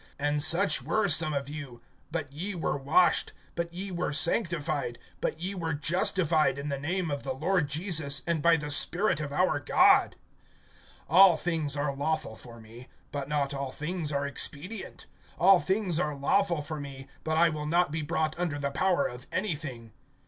(11)And 0.19 0.41
such 0.41 0.81
were 0.81 1.07
some 1.07 1.31
of 1.31 1.47
you; 1.47 1.79
but 2.11 2.33
ye 2.33 2.55
were 2.55 2.75
washed, 2.75 3.33
but 3.53 3.71
ye 3.71 3.91
were 3.91 4.11
sanctified, 4.11 4.97
but 5.21 5.39
ye 5.39 5.53
were 5.53 5.75
justified 5.75 6.57
in 6.57 6.69
the 6.69 6.79
name 6.79 7.11
of 7.11 7.21
the 7.21 7.33
Lord 7.35 7.69
Jesus, 7.69 8.23
and 8.25 8.41
by 8.41 8.57
the 8.57 8.71
Spirit 8.71 9.19
of 9.19 9.31
our 9.31 9.59
God. 9.59 10.15
(12)All 11.07 11.39
things 11.39 11.77
are 11.77 11.95
lawful 11.95 12.35
for 12.35 12.59
me, 12.59 12.87
but 13.11 13.29
not 13.29 13.53
all 13.53 13.71
things 13.71 14.11
are 14.11 14.25
expedient; 14.25 15.05
all 15.37 15.59
things 15.59 15.99
are 15.99 16.15
lawful 16.15 16.63
for 16.63 16.79
me, 16.79 17.05
but 17.23 17.37
I 17.37 17.49
will 17.49 17.67
not 17.67 17.91
be 17.91 18.01
brought 18.01 18.33
under 18.39 18.57
the 18.57 18.71
power 18.71 19.05
of 19.05 19.27
anything. 19.31 19.91